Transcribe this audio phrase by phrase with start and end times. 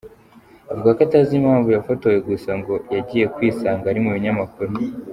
[0.71, 4.73] Avuga ko atazi impamvu yafotowe gusa ngo yagiye kwisanga ari mu binyamakuru.